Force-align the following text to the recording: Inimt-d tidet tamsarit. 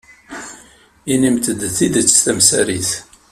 Inimt-d 1.13 1.61
tidet 1.75 2.11
tamsarit. 2.23 2.91